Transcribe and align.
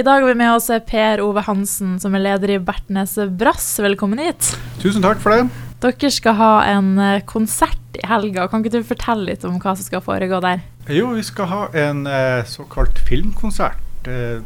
I 0.00 0.02
dag 0.02 0.22
har 0.22 0.28
vi 0.30 0.34
med 0.34 0.54
oss 0.54 0.70
Per 0.88 1.20
Ove 1.20 1.42
Hansen, 1.44 1.98
som 2.00 2.14
er 2.16 2.22
leder 2.24 2.54
i 2.54 2.60
Bertnes 2.64 3.18
Brass. 3.36 3.66
Velkommen 3.84 4.22
hit. 4.22 4.46
Tusen 4.80 5.04
takk 5.04 5.20
for 5.20 5.34
det. 5.34 5.66
Dere 5.84 6.10
skal 6.16 6.38
ha 6.38 6.52
en 6.70 6.94
eh, 6.96 7.18
konsert 7.28 7.98
i 8.00 8.06
helga. 8.08 8.46
Kan 8.48 8.64
ikke 8.64 8.78
du 8.78 8.86
fortelle 8.88 9.28
litt 9.28 9.44
om 9.44 9.58
hva 9.60 9.74
som 9.76 9.84
skal 9.84 10.00
foregå 10.00 10.38
der? 10.40 10.62
Jo, 10.88 11.10
vi 11.18 11.26
skal 11.26 11.50
ha 11.50 11.60
en 11.82 12.06
eh, 12.08 12.40
såkalt 12.48 13.02
filmkonsert. 13.10 14.08
Eh, 14.08 14.40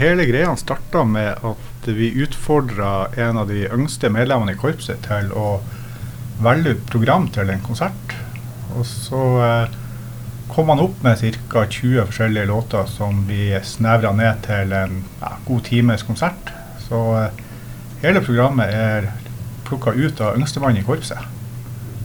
hele 0.00 0.24
greia 0.30 0.56
starta 0.56 1.04
med 1.04 1.44
at 1.52 1.92
vi 2.00 2.14
utfordra 2.24 3.10
en 3.28 3.44
av 3.44 3.52
de 3.52 3.66
yngste 3.68 4.08
medlemmene 4.08 4.56
i 4.56 4.62
korpset 4.62 5.04
til 5.04 5.28
å 5.36 5.58
velge 6.40 6.78
ut 6.78 6.88
program 6.88 7.28
til 7.36 7.52
en 7.52 7.66
konsert. 7.68 8.16
Og 8.72 8.88
så 8.88 9.26
eh, 9.50 9.80
kom 10.48 10.68
han 10.68 10.80
opp 10.80 11.02
med 11.02 11.20
ca. 11.50 11.66
20 11.66 12.06
forskjellige 12.06 12.46
låter 12.46 12.84
som 12.90 13.26
vi 13.28 13.60
snevra 13.64 14.12
ned 14.12 14.42
til 14.46 14.72
en 14.72 15.00
ja, 15.20 15.32
god 15.46 15.64
times 15.64 16.02
konsert. 16.02 16.52
Så 16.88 17.00
eh, 17.18 17.42
hele 18.02 18.20
programmet 18.20 18.74
er 18.74 19.10
plukka 19.64 19.94
ut 19.96 20.20
av 20.20 20.38
yngstemann 20.38 20.76
i 20.76 20.84
korpset. 20.84 21.30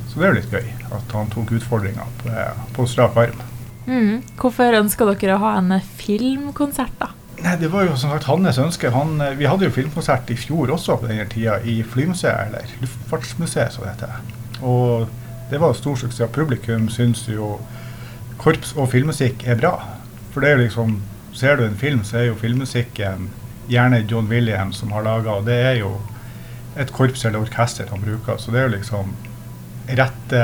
Så 0.09 0.19
det 0.19 0.25
er 0.25 0.33
jo 0.33 0.39
litt 0.39 0.53
gøy 0.53 0.95
at 0.95 1.13
han 1.13 1.29
tok 1.29 1.51
utfordringa 1.59 2.07
på, 2.23 2.33
på 2.75 2.87
strak 2.89 3.17
arm. 3.19 3.45
Mm. 3.89 4.21
Hvorfor 4.39 4.77
ønsker 4.79 5.09
dere 5.13 5.37
å 5.37 5.43
ha 5.43 5.55
en 5.59 5.73
eh, 5.75 5.89
filmkonsert, 5.99 6.95
da? 7.01 7.13
Nei, 7.39 7.55
Det 7.59 7.69
var 7.71 7.85
jo 7.87 7.95
som 7.95 8.11
sagt 8.11 8.27
hans 8.27 8.59
ønske. 8.59 8.91
Han, 8.95 9.19
eh, 9.21 9.35
vi 9.39 9.47
hadde 9.49 9.67
jo 9.67 9.75
filmkonsert 9.75 10.31
i 10.31 10.37
fjor 10.39 10.71
også 10.75 10.99
på 10.99 11.09
denne 11.11 11.27
tida 11.29 11.59
i 11.63 11.81
Flymuseet, 11.83 12.47
eller 12.47 12.73
Luftfartsmuseet 12.83 13.75
som 13.75 13.85
det 13.85 13.95
heter. 13.95 14.35
Og 14.61 15.07
det 15.49 15.59
var 15.61 15.73
stor 15.73 15.95
suksess. 15.97 16.31
Publikum 16.31 16.89
syns 16.93 17.25
jo 17.29 17.57
korps 18.39 18.73
og 18.77 18.89
filmmusikk 18.93 19.45
er 19.47 19.59
bra. 19.59 19.73
For 20.33 20.43
det 20.43 20.51
er 20.51 20.57
jo 20.59 20.65
liksom 20.67 20.99
Ser 21.39 21.55
du 21.55 21.61
en 21.63 21.77
film, 21.77 22.01
så 22.03 22.17
er 22.17 22.23
jo 22.25 22.35
filmmusikken 22.35 23.27
gjerne 23.69 24.01
John 24.09 24.27
Williams 24.27 24.79
som 24.81 24.89
har 24.91 25.05
laga, 25.05 25.37
og 25.37 25.45
det 25.47 25.55
er 25.55 25.75
jo 25.77 25.91
et 26.75 26.89
korps 26.91 27.21
eller 27.23 27.45
orkester 27.45 27.87
han 27.87 28.01
bruker. 28.01 28.39
Så 28.41 28.51
det 28.51 28.59
er 28.59 28.65
jo 28.65 28.73
liksom 28.73 29.13
rette 29.99 30.41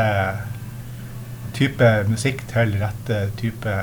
type 1.58 1.90
musikk 2.08 2.46
til 2.54 2.78
rette 2.80 3.20
type 3.42 3.76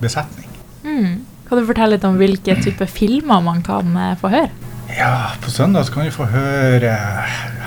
besetning. 0.00 0.48
Mm. 0.82 1.22
Kan 1.46 1.60
du 1.60 1.68
fortelle 1.68 1.96
litt 1.96 2.08
om 2.08 2.18
hvilke 2.18 2.56
type 2.64 2.86
filmer 2.90 3.44
man 3.44 3.62
kan 3.66 3.94
eh, 3.98 4.16
få 4.18 4.32
høre? 4.32 4.50
Ja, 4.90 5.36
på 5.42 5.50
søndag 5.50 5.86
så 5.86 5.94
kan 5.94 6.08
du 6.08 6.14
få 6.14 6.26
høre 6.32 6.96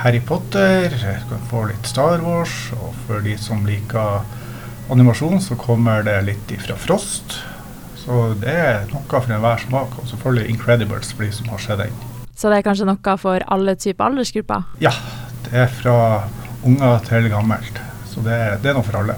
Harry 0.01 0.19
Potter, 0.19 0.89
du 0.91 1.27
kan 1.29 1.43
få 1.47 1.67
litt 1.69 1.87
Star 1.87 2.23
Wars, 2.25 2.55
og 2.75 2.95
for 3.05 3.23
de 3.23 3.37
som 3.39 3.63
liker 3.67 4.25
animasjon, 4.91 5.41
så 5.41 5.55
kommer 5.59 6.03
det 6.03 6.15
litt 6.27 6.51
ifra 6.51 6.75
Frost. 6.79 7.39
Så 8.03 8.33
det 8.41 8.51
er 8.51 8.87
noe 8.91 9.05
for 9.07 9.31
enhver 9.31 9.61
smak, 9.63 9.95
og 9.99 10.09
selvfølgelig 10.09 10.49
Incredibles 10.51 11.13
for 11.13 11.23
de 11.23 11.31
som 11.35 11.51
har 11.53 11.61
sett 11.63 11.83
den. 11.85 12.01
Så 12.35 12.49
det 12.51 12.59
er 12.59 12.65
kanskje 12.65 12.87
noe 12.89 13.17
for 13.21 13.45
alle 13.53 13.77
typer 13.79 14.09
aldersgrupper? 14.09 14.65
Ja, 14.83 14.91
det 15.45 15.53
er 15.65 15.69
fra 15.71 15.97
unger 16.65 16.99
til 17.07 17.29
gammelt. 17.31 17.79
Så 18.09 18.23
det, 18.25 18.39
det 18.63 18.71
er 18.71 18.77
noe 18.77 18.85
for 18.85 18.99
alle. 18.99 19.15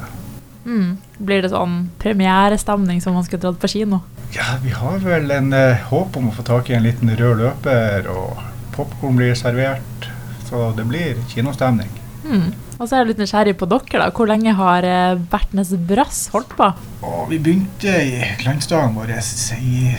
Mm. 0.65 0.97
Blir 1.17 1.45
det 1.45 1.53
sånn 1.53 1.87
premierestemning 2.01 3.01
som 3.01 3.15
man 3.17 3.25
skulle 3.25 3.43
dratt 3.45 3.61
på 3.61 3.71
kino? 3.71 4.01
Ja, 4.35 4.57
vi 4.61 4.73
har 4.75 4.99
vel 5.03 5.31
en 5.31 5.53
eh, 5.55 5.81
håp 5.89 6.17
om 6.19 6.29
å 6.29 6.35
få 6.35 6.43
tak 6.45 6.69
i 6.69 6.75
en 6.77 6.85
liten 6.85 7.11
rød 7.15 7.41
løper, 7.41 8.09
og 8.11 8.41
popkorn 8.75 9.17
blir 9.19 9.35
servert. 9.37 10.09
Så 10.49 10.69
det 10.77 10.85
blir 10.89 11.21
kinostemning. 11.31 11.89
Mm. 12.25 12.51
Og 12.75 12.89
så 12.89 12.97
er 12.97 13.03
jeg 13.03 13.13
litt 13.13 13.21
nysgjerrig 13.23 13.55
på 13.59 13.67
dere. 13.71 14.01
da. 14.01 14.09
Hvor 14.11 14.27
lenge 14.29 14.55
har 14.57 14.83
eh, 14.83 15.21
Bertnes 15.31 15.71
Brass 15.87 16.25
holdt 16.33 16.51
på? 16.57 16.67
Og 17.07 17.29
vi 17.31 17.39
begynte 17.39 17.93
i 18.03 18.19
glansdagen 18.41 18.97
vår 18.97 19.15
i 19.15 19.95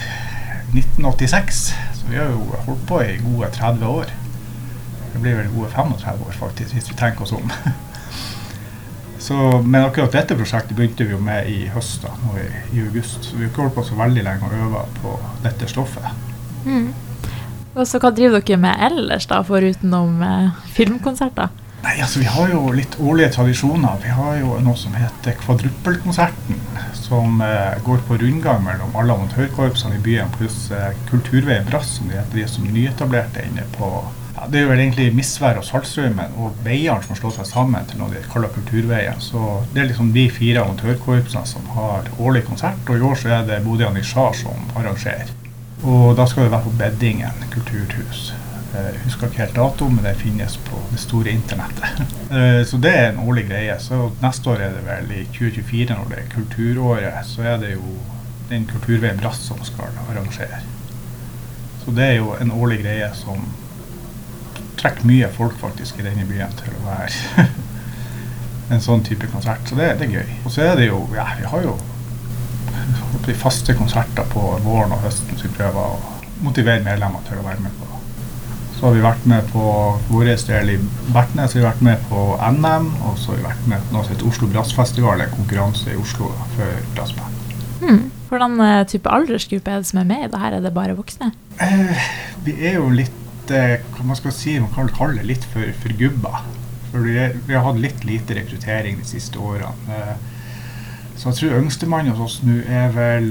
1986, 0.77 1.63
så 1.97 2.11
vi 2.11 2.21
har 2.21 2.29
jo 2.35 2.61
holdt 2.67 2.85
på 2.89 3.01
i 3.01 3.17
gode 3.23 3.49
30 3.57 3.89
år. 3.89 4.13
Det 5.15 5.23
blir 5.23 5.39
vel 5.39 5.53
gode 5.55 5.71
35 5.73 6.27
år, 6.27 6.37
faktisk, 6.37 6.77
hvis 6.77 6.91
vi 6.93 6.99
tenker 7.01 7.25
oss 7.25 7.33
om. 7.33 7.53
Så, 9.27 9.35
men 9.65 9.81
akkurat 9.83 10.13
dette 10.13 10.37
prosjektet 10.39 10.77
begynte 10.77 11.03
vi 11.03 11.15
jo 11.17 11.19
med 11.19 11.49
i 11.51 11.65
høst, 11.73 12.05
da, 12.05 12.13
nå 12.21 12.37
i, 12.39 12.45
i 12.77 12.83
august. 12.85 13.25
Så 13.25 13.35
vi 13.35 13.43
har 13.43 13.49
ikke 13.49 13.65
holdt 13.65 13.75
på 13.75 13.83
så 13.89 13.97
veldig 13.99 14.23
lenge 14.23 14.47
og 14.47 14.53
øve 14.55 14.83
på 15.01 15.15
dette 15.43 15.67
stoffet. 15.73 16.05
Mm. 16.67 16.93
Og 17.75 17.89
så 17.89 17.99
Hva 17.99 18.13
driver 18.15 18.45
dere 18.45 18.61
med 18.61 18.85
ellers, 18.87 19.27
da, 19.27 19.41
forutenom 19.49 20.21
eh, 20.23 20.61
filmkonserter? 20.77 21.49
Nei, 21.87 22.01
altså 22.03 22.19
Vi 22.19 22.27
har 22.27 22.49
jo 22.51 22.73
litt 22.75 22.97
årlige 22.99 23.29
tradisjoner. 23.37 24.01
Vi 24.03 24.11
har 24.11 24.39
jo 24.41 24.57
noe 24.59 24.79
som 24.79 24.95
heter 24.99 25.37
Kvadruppelkonserten. 25.39 26.59
Som 26.99 27.39
eh, 27.45 27.77
går 27.87 28.01
på 28.09 28.17
rundgang 28.19 28.65
mellom 28.65 28.97
alle 28.99 29.15
amatørkorpsene 29.15 29.95
i 29.95 30.03
byen, 30.03 30.33
pluss 30.35 30.65
eh, 30.75 30.89
Kulturveien 31.07 31.69
Brass, 31.69 31.93
som 32.01 32.09
de 32.11 32.17
heter, 32.19 32.41
de 32.41 32.47
som 32.51 32.65
nyetablerte 32.67 33.45
inne 33.47 33.63
på 33.77 33.91
ja, 34.35 34.49
Det 34.51 34.59
er 34.59 34.65
jo 34.65 34.73
vel 34.73 34.83
egentlig 34.83 35.13
Misvær 35.15 35.61
og 35.61 35.67
Saltstraumen 35.69 36.35
og 36.43 36.59
veiene 36.65 36.99
som 37.05 37.15
har 37.15 37.21
slått 37.21 37.39
seg 37.39 37.47
sammen 37.53 37.87
til 37.87 38.03
noe 38.03 38.11
de 38.11 38.25
kaller 38.33 38.51
Kulturveien. 38.57 39.23
Så 39.23 39.61
det 39.71 39.85
er 39.85 39.91
liksom 39.93 40.11
de 40.17 40.27
fire 40.41 40.65
amatørkorpsene 40.67 41.47
som 41.47 41.71
har 41.77 42.11
årlig 42.19 42.43
konsert, 42.49 42.83
og 42.89 42.99
i 42.99 43.07
år 43.13 43.23
så 43.23 43.31
er 43.37 43.47
det 43.47 43.61
Bodø 43.69 43.87
Anishar 43.93 44.35
som 44.35 44.75
arrangerer. 44.75 45.31
Og 45.87 46.17
da 46.19 46.27
skal 46.27 46.49
det 46.49 46.57
være 46.57 46.67
på 46.67 46.75
Beddingen 46.83 47.47
kulturhus. 47.55 48.33
Jeg 48.77 48.93
eh, 48.93 49.03
husker 49.07 49.31
ikke 49.31 49.41
helt 49.41 49.57
dato, 49.57 49.89
men 49.89 50.05
det 50.05 50.17
finnes 50.21 50.57
på 50.67 50.79
det 50.93 51.01
store 51.01 51.33
internettet. 51.33 52.05
Eh, 52.27 52.65
så 52.67 52.77
det 52.83 52.91
er 52.91 53.05
en 53.13 53.21
årlig 53.23 53.45
greie. 53.47 53.77
Så 53.79 54.09
neste 54.19 54.51
år 54.51 54.63
er 54.65 54.73
det 54.75 54.81
vel 54.83 55.13
i 55.15 55.21
2024, 55.31 55.95
når 55.95 56.09
det 56.11 56.17
er 56.19 56.33
kulturåret, 56.33 57.21
så 57.29 57.45
er 57.47 57.61
det 57.63 57.71
jo 57.77 57.93
den 58.51 58.67
Kulturveien 58.67 59.21
Brass 59.21 59.39
som 59.47 59.61
skal 59.65 59.95
arrangere. 60.09 60.59
Så 61.85 61.95
det 61.95 62.05
er 62.05 62.17
jo 62.19 62.35
en 62.41 62.51
årlig 62.51 62.81
greie 62.83 63.07
som 63.15 63.47
trekker 64.77 65.07
mye 65.07 65.31
folk 65.39 65.55
faktisk 65.61 66.01
i 66.01 66.07
denne 66.09 66.27
byen 66.27 66.59
til 66.59 66.75
å 66.75 66.85
være 66.89 67.47
en 68.75 68.83
sånn 68.83 69.07
type 69.07 69.31
konsert. 69.31 69.63
Så 69.71 69.79
det, 69.79 69.93
det, 70.01 70.11
er 70.11 70.19
gøy. 70.19 70.37
Og 70.45 70.53
så 70.53 70.67
er 70.67 70.75
det 70.81 70.91
jo 70.91 71.05
Ja, 71.15 71.31
vi 71.39 71.47
har 71.47 71.69
jo 71.71 71.77
faste 73.39 73.75
konserter 73.75 74.27
på 74.31 74.43
våren 74.67 74.93
og 74.95 75.07
høsten 75.07 75.39
som 75.39 75.55
prøver 75.55 75.95
å 75.95 76.43
motivere 76.43 76.83
medlemmer 76.85 77.23
til 77.27 77.39
å 77.39 77.47
være 77.47 77.63
med 77.65 77.79
på. 77.79 77.96
Så 78.77 78.85
har 78.85 78.93
vi 78.93 79.01
vært 79.01 79.25
med 79.25 79.47
på 79.55 79.63
vår 80.11 80.29
del 80.51 80.75
i 80.75 80.77
Bertnes, 81.15 81.55
vi 81.57 81.63
har 81.63 81.71
vært 81.71 81.85
med 81.87 82.03
på 82.11 82.25
NM, 82.37 82.91
og 83.09 83.15
så 83.17 83.33
har 83.33 83.39
vi 83.39 83.47
vært 83.47 83.71
med 83.73 83.87
på 83.87 83.95
noe 83.95 84.05
som 84.05 84.13
heter 84.13 84.29
Oslo 84.29 84.49
Brassfestival, 84.53 85.23
en 85.25 85.33
konkurranse 85.33 85.95
i 85.95 85.97
Oslo 85.97 86.29
for 86.53 86.83
brassband. 86.97 87.41
Hmm. 87.81 88.03
Hvordan 88.29 88.59
uh, 88.61 88.83
type 88.89 89.09
aldersgruppe 89.09 89.73
er 89.73 89.81
det 89.81 89.89
som 89.89 90.03
er 90.03 90.09
med 90.11 90.27
i 90.27 90.31
det 90.33 90.41
her? 90.43 90.59
Er 90.59 90.65
det 90.65 90.75
bare 90.77 90.97
voksne? 90.99 91.31
Eh, 91.63 92.09
vi 92.45 92.57
er 92.69 92.77
jo 92.77 92.91
litt 92.93 93.53
eh, 93.55 93.79
hva 93.95 94.05
man 94.11 94.19
skal 94.19 94.35
si, 94.37 94.59
man 94.61 94.73
kan 94.75 94.91
kalle 94.93 95.23
det 95.23 95.31
litt 95.31 95.47
for, 95.55 95.73
for 95.81 95.97
gubba. 95.97 96.43
For 96.91 97.07
vi, 97.07 97.15
er, 97.23 97.37
vi, 97.47 97.55
har 97.57 97.65
hatt 97.65 97.81
litt 97.81 98.05
lite 98.05 98.37
rekruttering 98.37 99.01
de 99.01 99.09
siste 99.09 99.41
årene. 99.41 99.73
Eh, 99.89 101.15
så 101.17 101.31
jeg 101.31 101.39
tror 101.39 101.63
yngstemann 101.63 102.13
hos 102.13 102.21
oss 102.27 102.43
nå 102.45 102.59
er 102.69 102.93
vel 102.93 103.31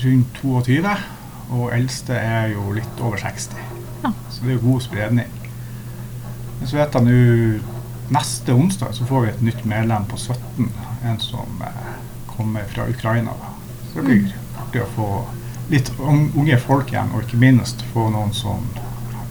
rundt 0.00 0.40
22, 0.40 0.96
og 1.50 1.68
eldste 1.76 2.16
er 2.16 2.54
jo 2.54 2.70
litt 2.78 3.04
over 3.04 3.20
60. 3.20 3.79
Ja. 4.02 4.12
Så 4.30 4.44
det 4.44 4.54
er 4.54 4.64
god 4.64 4.82
spredning. 4.84 5.36
Men 6.60 6.68
så 6.68 6.80
vet 6.80 6.96
jeg 6.96 7.08
nå 7.08 7.20
Neste 8.10 8.50
onsdag 8.58 8.90
så 8.96 9.04
får 9.06 9.20
vi 9.22 9.28
et 9.30 9.42
nytt 9.46 9.60
medlem 9.70 10.02
på 10.10 10.16
17, 10.18 10.64
en 11.06 11.20
som 11.22 11.60
eh, 11.62 11.92
kommer 12.26 12.64
fra 12.72 12.88
Ukraina. 12.90 13.36
Da. 13.38 13.52
Så 13.92 14.00
det 14.00 14.04
blir 14.08 14.24
mm. 14.24 14.56
artig 14.64 14.82
å 14.82 14.88
få 14.96 15.10
litt 15.70 15.92
unge 16.02 16.58
folk 16.58 16.90
igjen, 16.90 17.12
og 17.14 17.22
ikke 17.22 17.38
minst 17.38 17.84
få 17.92 18.08
noen 18.10 18.34
som 18.34 18.66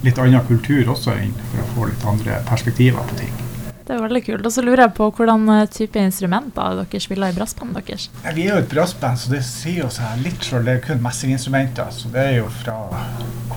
litt 0.06 0.24
annen 0.24 0.48
kultur 0.48 0.94
også 0.96 1.18
inn, 1.20 1.36
for 1.52 1.60
å 1.60 1.70
få 1.74 1.92
litt 1.92 2.08
andre 2.08 2.40
perspektiver 2.48 3.04
på 3.12 3.20
ting. 3.20 3.36
Det 3.90 3.98
er 3.98 4.04
veldig 4.04 4.22
kult. 4.22 4.46
Og 4.46 4.54
så 4.54 4.62
lurer 4.62 4.84
jeg 4.86 4.96
på 5.00 5.10
hvordan 5.18 5.48
eh, 5.58 5.68
type 5.74 6.00
instrumenter 6.00 6.80
dere 6.80 7.02
spiller 7.02 7.34
i 7.34 7.36
brassband 7.36 7.74
deres? 7.76 8.08
Ja, 8.24 8.32
vi 8.38 8.46
er 8.46 8.54
jo 8.54 8.64
et 8.64 8.72
brassband, 8.72 9.18
så 9.18 9.34
det 9.34 9.42
sier 9.48 9.84
jo 9.84 9.92
seg 9.92 10.22
litt 10.22 10.46
selv. 10.46 10.70
Det 10.70 10.76
er 10.78 10.84
kun 10.84 11.02
messinginstrumenter. 11.04 11.90
Så 11.92 12.12
det 12.14 12.28
er 12.28 12.36
jo 12.38 12.52
fra 12.62 12.78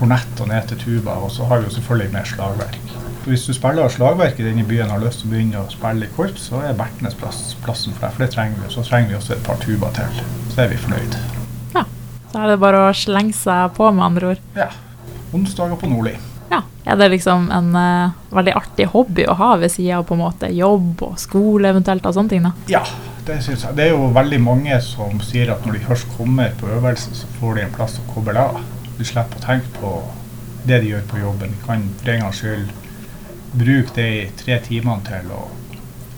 kornett 0.03 0.41
og 0.43 0.51
ned 0.51 0.67
til 0.69 0.81
tuba. 0.83 1.15
Og 1.23 1.31
så 1.31 1.47
har 1.47 1.63
vi 1.63 1.71
jo 1.71 1.77
selvfølgelig 1.77 2.13
mer 2.13 2.27
slagverk. 2.27 2.95
Hvis 3.23 3.45
du 3.47 3.53
spiller 3.55 3.89
slagverk 3.89 4.41
i 4.43 4.47
denne 4.49 4.65
byen 4.67 4.89
og 4.91 4.97
har 4.97 5.05
lyst 5.05 5.23
til 5.23 5.29
å 5.29 5.35
begynne 5.37 5.61
å 5.63 5.69
spille 5.71 6.09
i 6.09 6.15
korps, 6.17 6.49
så 6.51 6.59
er 6.67 6.75
Bertnes 6.75 7.15
plass, 7.15 7.53
plassen 7.63 7.95
for 7.95 8.09
deg. 8.09 8.17
For 8.17 8.25
det 8.25 8.33
trenger 8.35 8.59
vi. 8.65 8.73
Så 8.75 8.83
trenger 8.89 9.13
vi 9.13 9.19
også 9.21 9.37
et 9.37 9.45
par 9.47 9.63
tuba 9.63 9.93
til. 9.95 10.25
Så 10.51 10.65
er 10.65 10.73
vi 10.73 10.81
fornøyd. 10.83 11.15
Ja. 11.77 11.87
Så 12.33 12.43
er 12.43 12.51
det 12.51 12.59
bare 12.65 12.83
å 12.89 12.91
slenge 12.99 13.37
seg 13.39 13.79
på, 13.79 13.93
med 13.95 14.09
andre 14.09 14.35
ord. 14.35 14.43
Ja. 14.59 14.69
Onsdager 15.33 15.79
på 15.79 15.93
Nordli. 15.93 16.17
Ja. 16.51 16.65
Er 16.83 16.99
det 16.99 17.13
liksom 17.15 17.47
en 17.55 17.71
uh, 17.79 18.11
veldig 18.35 18.57
artig 18.59 18.91
hobby 18.91 19.29
å 19.31 19.39
ha 19.39 19.55
ved 19.63 19.71
sida 19.71 20.01
av 20.01 20.09
på 20.09 20.19
en 20.19 20.25
måte 20.25 20.51
jobb 20.51 21.07
og 21.07 21.15
skole 21.23 21.71
eventuelt 21.71 22.11
og 22.11 22.19
sånne 22.19 22.35
ting? 22.35 22.43
da? 22.43 22.53
Ja, 22.75 22.83
det 23.29 23.39
syns 23.47 23.63
jeg. 23.69 23.79
Det 23.79 23.87
er 23.87 23.95
jo 23.95 24.11
veldig 24.19 24.43
mange 24.43 24.83
som 24.83 25.23
sier 25.23 25.55
at 25.55 25.63
når 25.63 25.79
de 25.79 25.87
først 25.87 26.11
kommer 26.19 26.51
på 26.59 26.75
øvelse, 26.75 27.15
så 27.15 27.31
får 27.39 27.61
de 27.61 27.69
en 27.69 27.77
plass 27.79 28.01
å 28.03 28.09
koble 28.11 28.35
av. 28.51 28.59
Du 29.03 29.07
slipper 29.09 29.41
å 29.41 29.43
tenke 29.43 29.71
på 29.81 29.89
det 30.63 30.77
de 30.85 30.93
gjør 30.93 31.01
på 31.11 31.19
jobben. 31.19 31.51
De 31.51 31.65
kan 31.65 31.81
for 31.99 32.11
en 32.13 32.21
gangs 32.23 32.39
skyld 32.39 32.69
bruke 33.59 33.97
de 33.97 34.29
tre 34.39 34.59
timene 34.63 35.03
til 35.09 35.33
å 35.35 35.41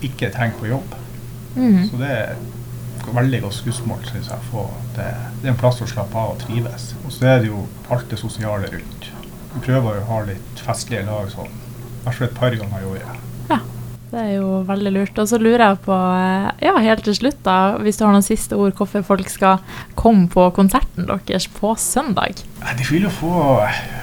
ikke 0.05 0.29
tenke 0.35 0.61
på 0.61 0.69
jobb. 0.69 0.93
Mm. 1.55 1.79
Så 1.89 2.01
det, 2.03 2.11
er 2.13 3.09
veldig 3.17 3.41
godt 3.47 3.57
skussmål, 3.57 4.05
syns 4.11 4.29
jeg. 4.29 4.49
Få 4.51 4.67
det, 4.99 5.09
det 5.41 5.49
er 5.49 5.55
en 5.55 5.63
plass 5.63 5.81
å 5.81 5.89
slappe 5.89 6.21
av 6.21 6.35
og 6.35 6.45
trives. 6.45 6.91
Og 7.07 7.17
så 7.17 7.31
er 7.33 7.41
det 7.41 7.49
jo 7.55 7.65
alt 7.89 8.13
det 8.13 8.21
sosiale 8.21 8.69
rundt. 8.77 9.09
Vi 9.55 9.65
prøver 9.65 10.03
å 10.03 10.09
ha 10.11 10.21
litt 10.29 10.65
festlige 10.67 11.09
lag 11.09 11.33
sånn. 11.33 11.57
Fall 12.05 12.27
et 12.29 12.37
par 12.37 12.53
ganger 12.61 12.85
i 12.85 12.91
året. 12.99 13.24
Det 14.15 14.23
er 14.23 14.35
jo 14.37 14.61
veldig 14.63 14.91
lurt. 14.95 15.17
Og 15.19 15.27
så 15.27 15.41
lurer 15.43 15.65
jeg 15.65 15.79
på, 15.83 15.95
eh, 15.95 16.51
ja, 16.63 16.75
helt 16.79 17.03
til 17.03 17.17
slutt, 17.19 17.41
da, 17.43 17.75
hvis 17.83 17.99
du 17.99 18.05
har 18.05 18.13
noen 18.15 18.23
siste 18.23 18.55
ord, 18.55 18.77
hvorfor 18.79 19.03
folk 19.03 19.31
skal 19.31 19.59
komme 19.99 20.29
på 20.31 20.47
konserten 20.55 21.09
deres 21.11 21.49
på 21.51 21.75
søndag? 21.75 22.45
De 22.63 22.87
vil 22.87 23.09
jo 23.09 23.11
få 23.11 23.33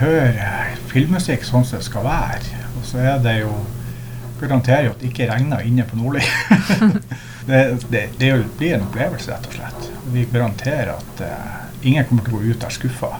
høre 0.01 0.49
filmmusikk 0.91 1.47
sånn 1.47 1.63
som 1.63 1.79
det 1.79 1.87
skal 1.87 2.03
være. 2.03 2.59
Og 2.75 2.83
så 2.91 3.05
er 3.13 3.23
det 3.23 3.41
jo 3.45 3.53
Garanterer 4.41 4.87
jo 4.87 4.91
at 4.95 5.03
det 5.03 5.11
ikke 5.11 5.27
regner 5.29 5.59
inne 5.61 5.83
på 5.85 5.99
Nordli. 5.99 6.23
det, 7.49 7.59
det, 7.91 7.99
det 8.17 8.31
blir 8.57 8.71
en 8.73 8.87
opplevelse, 8.87 9.35
rett 9.35 9.45
og 9.45 9.53
slett. 9.53 9.91
Vi 10.15 10.23
garanterer 10.33 10.95
at 10.95 11.21
uh, 11.21 11.59
ingen 11.85 12.07
kommer 12.09 12.25
til 12.25 12.33
å 12.33 12.39
gå 12.39 12.49
ut 12.49 12.63
der 12.63 12.73
skuffa. 12.73 13.11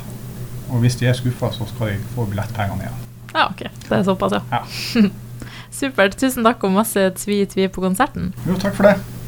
Og 0.72 0.82
hvis 0.82 0.98
de 0.98 1.12
er 1.12 1.14
skuffa, 1.14 1.52
så 1.54 1.70
skal 1.70 1.94
de 1.94 2.00
få 2.16 2.26
billettpengene 2.26 2.88
igjen. 2.88 3.04
Ja, 3.36 3.52
ok. 3.52 3.62
Det 3.86 4.00
er 4.00 4.08
såpass, 4.10 4.40
ja. 4.40 4.42
Ja. 4.50 5.06
Supert. 5.72 6.18
Tusen 6.20 6.46
takk 6.48 6.64
og 6.68 6.76
masse 6.76 7.08
tvi-tvi 7.18 7.68
på 7.72 7.84
konserten. 7.84 8.34
Jo, 8.48 8.58
takk 8.60 8.76
for 8.78 8.92
det. 8.92 9.21